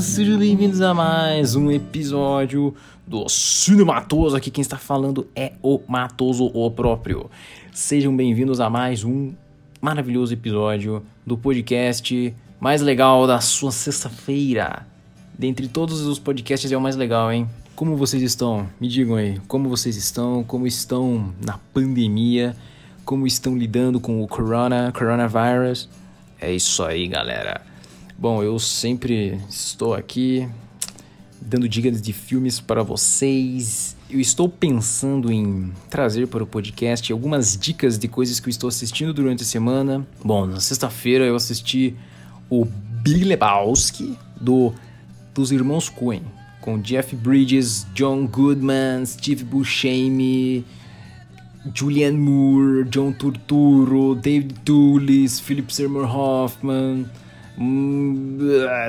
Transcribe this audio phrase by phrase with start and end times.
[0.00, 2.74] sejam bem-vindos a mais um episódio
[3.06, 4.36] do Cinematoso.
[4.36, 7.30] Aqui quem está falando é o Matoso o próprio.
[7.72, 9.32] Sejam bem-vindos a mais um
[9.80, 14.86] maravilhoso episódio do podcast mais legal da sua sexta-feira.
[15.38, 17.48] Dentre todos os podcasts é o mais legal, hein?
[17.74, 18.68] Como vocês estão?
[18.78, 20.44] Me digam aí, como vocês estão?
[20.44, 22.54] Como estão na pandemia?
[23.02, 25.88] Como estão lidando com o corona, coronavirus?
[26.38, 27.75] É isso aí, galera.
[28.18, 30.48] Bom, eu sempre estou aqui
[31.38, 33.94] dando dicas de filmes para vocês.
[34.08, 38.68] Eu estou pensando em trazer para o podcast algumas dicas de coisas que eu estou
[38.68, 40.06] assistindo durante a semana.
[40.24, 41.94] Bom, na sexta-feira eu assisti
[42.48, 44.72] o Big Lebowski do
[45.34, 46.22] dos irmãos Coen,
[46.62, 50.64] com Jeff Bridges, John Goodman, Steve Buscemi,
[51.74, 57.04] Julianne Moore, John Turturro, David Toulis, Philip Seymour Hoffman,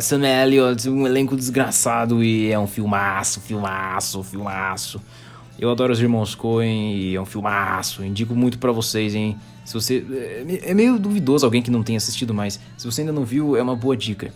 [0.00, 5.00] Sam Elliott, um elenco desgraçado e é um filmaço, filmaço, filmaço.
[5.58, 8.04] Eu adoro os irmãos Coen e é um filmaço.
[8.04, 9.36] Indico muito para vocês, hein?
[9.64, 10.04] Se você
[10.62, 13.62] é meio duvidoso alguém que não tenha assistido, mas se você ainda não viu, é
[13.62, 14.32] uma boa dica.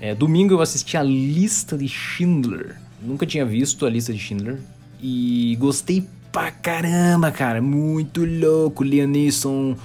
[0.00, 2.76] É, domingo eu assisti a lista de Schindler.
[3.00, 4.58] Nunca tinha visto a lista de Schindler
[5.00, 7.62] e gostei pra caramba, cara.
[7.62, 8.84] Muito louco.
[8.84, 9.76] Liam Neeson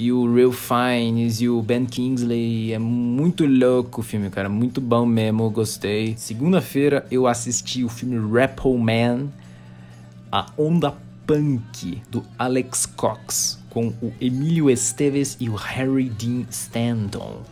[0.00, 2.72] e o Real Fiennes e o Ben Kingsley.
[2.72, 4.48] É muito louco o filme, cara.
[4.48, 6.14] Muito bom mesmo, gostei.
[6.16, 9.26] Segunda-feira eu assisti o filme Repo Man,
[10.32, 10.96] A Onda
[11.26, 17.42] Punk, do Alex Cox, com o Emílio Esteves e o Harry Dean Stanton.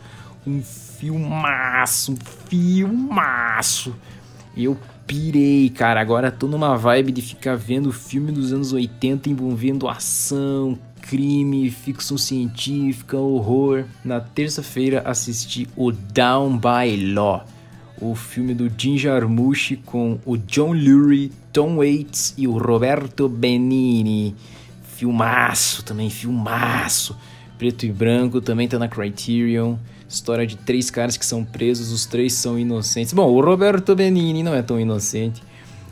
[0.47, 2.17] Um filmaço, um
[2.47, 3.95] filmaço.
[4.57, 6.01] Eu pirei, cara.
[6.01, 10.77] Agora tô numa vibe de ficar vendo filme dos anos 80 envolvendo ação,
[11.09, 13.85] crime, ficção científica, horror.
[14.05, 17.47] Na terça-feira assisti o Down by Law,
[17.99, 24.35] o filme do Jim Jarmusch com o John Lurie, Tom Waits e o Roberto Benini.
[24.83, 27.17] Filmaço também, filmaço.
[27.57, 29.77] Preto e branco também tá na Criterion.
[30.07, 33.13] História de três caras que são presos, os três são inocentes.
[33.13, 35.41] Bom, o Roberto Benini não é tão inocente.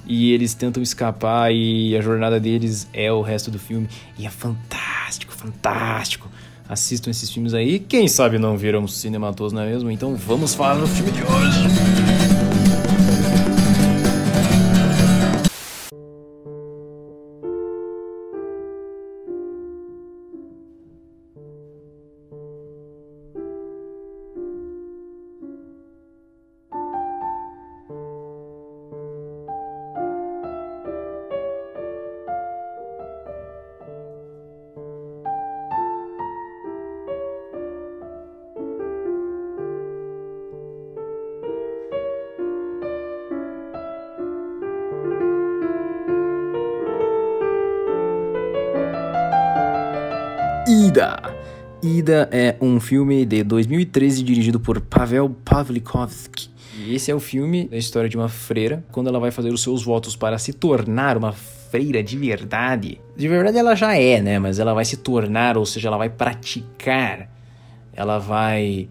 [0.06, 3.90] E eles tentam escapar e a jornada deles é o resto do filme.
[4.18, 4.87] E é fantástico,
[5.32, 6.30] fantástico.
[6.68, 7.80] Assistam esses filmes aí.
[7.80, 9.90] Quem sabe não viram cinematosos, não é mesmo?
[9.90, 11.97] Então vamos falar no filme de hoje.
[50.68, 51.34] Ida.
[51.82, 56.50] Ida é um filme de 2013 dirigido por Pavel Pavlikovsky.
[56.78, 59.64] E esse é o filme da história de uma freira quando ela vai fazer os
[59.64, 63.00] seus votos para se tornar uma freira de verdade.
[63.16, 64.40] De verdade ela já é, né?
[64.40, 67.30] Mas ela vai se tornar, ou seja, ela vai praticar.
[67.94, 68.90] Ela vai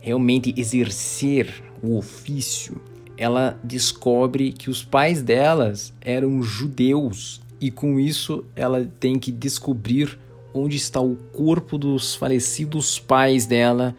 [0.00, 2.80] realmente exercer o ofício.
[3.18, 10.18] Ela descobre que os pais delas eram judeus e com isso ela tem que descobrir
[10.52, 13.94] onde está o corpo dos falecidos pais dela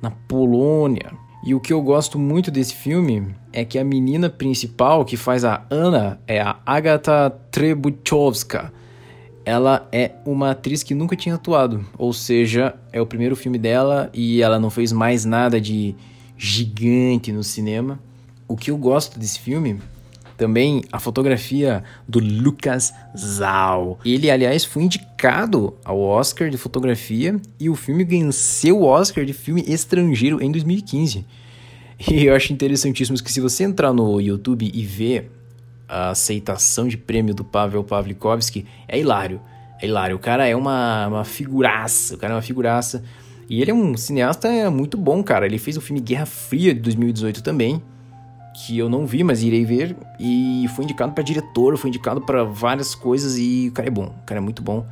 [0.00, 1.12] na Polônia.
[1.42, 5.44] E o que eu gosto muito desse filme é que a menina principal que faz
[5.44, 8.72] a Ana é a Agatha Trebuchowska.
[9.42, 14.10] Ela é uma atriz que nunca tinha atuado, ou seja, é o primeiro filme dela
[14.12, 15.94] e ela não fez mais nada de
[16.36, 17.98] gigante no cinema.
[18.46, 19.80] O que eu gosto desse filme
[20.40, 24.00] também a fotografia do Lucas Zal.
[24.02, 29.34] Ele, aliás, foi indicado ao Oscar de fotografia e o filme venceu o Oscar de
[29.34, 31.26] filme estrangeiro em 2015.
[32.08, 35.30] E eu acho interessantíssimo que se você entrar no YouTube e ver
[35.86, 39.42] a aceitação de prêmio do Pavel Pavlikovsky, é hilário.
[39.78, 40.16] É hilário.
[40.16, 42.14] O cara é uma, uma figuraça.
[42.14, 43.04] O cara é uma figuraça.
[43.46, 45.44] E ele é um cineasta muito bom, cara.
[45.44, 47.82] Ele fez o filme Guerra Fria de 2018 também
[48.54, 49.96] que eu não vi, mas irei ver.
[50.18, 54.06] E foi indicado para diretor, foi indicado para várias coisas e o cara é bom,
[54.06, 54.86] o cara é muito bom.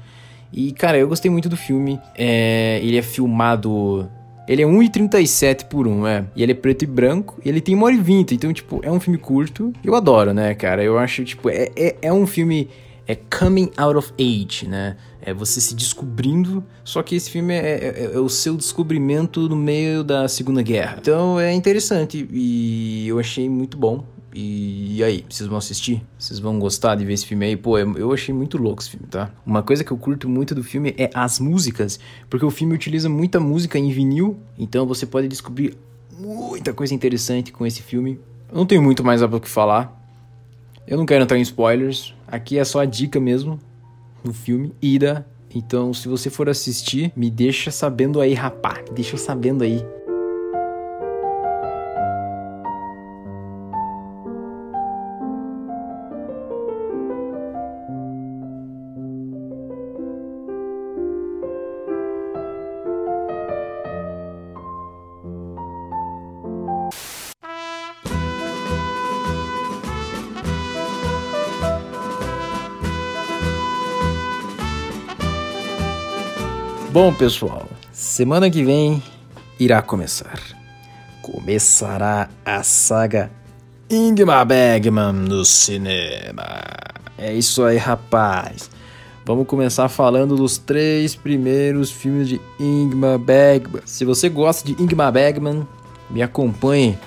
[0.52, 2.00] E, cara, eu gostei muito do filme.
[2.16, 4.08] É, ele é filmado.
[4.46, 6.25] Ele é 1,37 por 1, é.
[6.34, 7.38] E ele é preto e branco.
[7.44, 8.34] E ele tem 1 hora e 20.
[8.34, 9.72] Então, tipo, é um filme curto.
[9.84, 10.82] Eu adoro, né, cara?
[10.82, 12.69] Eu acho, tipo, é, é, é um filme
[13.08, 14.96] é Coming Out of Age, né?
[15.22, 19.56] É você se descobrindo, só que esse filme é, é, é, o seu descobrimento no
[19.56, 20.99] meio da Segunda Guerra.
[21.00, 24.05] Então é interessante e eu achei muito bom.
[24.34, 26.05] E, aí, vocês vão assistir?
[26.19, 27.56] Vocês vão gostar de ver esse filme aí?
[27.56, 29.32] Pô, eu achei muito louco esse filme, tá?
[29.44, 33.08] Uma coisa que eu curto muito do filme é as músicas, porque o filme utiliza
[33.08, 35.76] muita música em vinil, então você pode descobrir
[36.16, 38.20] muita coisa interessante com esse filme.
[38.50, 39.99] Eu não tenho muito mais que falar.
[40.87, 42.14] Eu não quero entrar em spoilers.
[42.31, 43.59] Aqui é só a dica mesmo
[44.23, 44.75] do filme.
[44.81, 45.27] Ida.
[45.55, 48.83] Então, se você for assistir, me deixa sabendo aí, rapá.
[48.95, 49.85] Deixa sabendo aí
[76.90, 79.02] Bom, pessoal, semana que vem
[79.61, 80.40] irá começar.
[81.20, 83.31] Começará a saga
[83.90, 86.62] Ingmar Bergman no cinema.
[87.19, 88.70] É isso aí, rapaz.
[89.26, 93.82] Vamos começar falando dos três primeiros filmes de Ingmar Bergman.
[93.84, 95.69] Se você gosta de Ingmar Bergman,
[96.08, 96.99] me acompanhe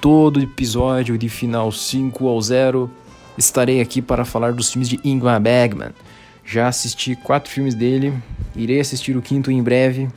[0.00, 2.90] todo episódio de Final 5 ao 0.
[3.38, 5.92] Estarei aqui para falar dos filmes de Ingmar Bergman.
[6.44, 8.12] Já assisti quatro filmes dele,
[8.58, 10.08] irei assistir o quinto em breve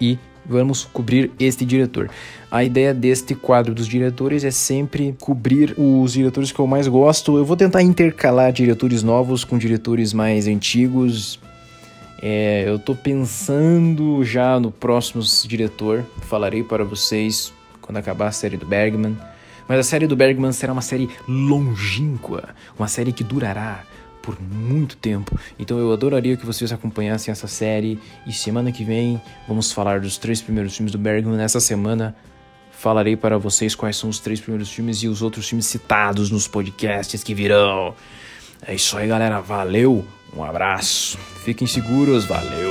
[0.00, 2.08] e vamos cobrir este diretor.
[2.50, 7.36] A ideia deste quadro dos diretores é sempre cobrir os diretores que eu mais gosto.
[7.36, 11.40] Eu vou tentar intercalar diretores novos com diretores mais antigos.
[12.22, 16.04] É, eu tô pensando já no próximo diretor.
[16.22, 17.52] Falarei para vocês
[17.82, 19.16] quando acabar a série do Bergman.
[19.68, 23.84] Mas a série do Bergman será uma série longínqua, uma série que durará
[24.26, 25.38] por muito tempo.
[25.56, 27.96] Então eu adoraria que vocês acompanhassem essa série
[28.26, 31.36] e semana que vem vamos falar dos três primeiros filmes do Bergman.
[31.36, 32.16] Nessa semana
[32.72, 36.48] falarei para vocês quais são os três primeiros filmes e os outros filmes citados nos
[36.48, 37.94] podcasts que virão.
[38.66, 39.40] É isso aí, galera.
[39.40, 40.04] Valeu.
[40.36, 41.16] Um abraço.
[41.44, 42.24] Fiquem seguros.
[42.24, 42.65] Valeu.